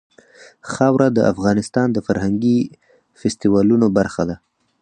خاوره 0.71 1.07
د 1.13 1.19
افغانستان 1.33 1.87
د 1.91 1.97
فرهنګي 2.07 2.57
فستیوالونو 3.19 3.87
برخه 3.97 4.23
ده. 4.29 4.35